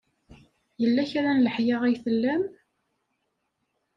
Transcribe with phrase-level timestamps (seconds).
[0.81, 2.43] Yella kra n leḥya ay tlam?